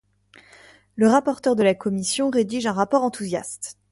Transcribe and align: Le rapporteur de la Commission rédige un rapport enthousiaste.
Le 0.95 1.07
rapporteur 1.07 1.55
de 1.55 1.61
la 1.61 1.75
Commission 1.75 2.31
rédige 2.31 2.65
un 2.65 2.73
rapport 2.73 3.03
enthousiaste. 3.03 3.77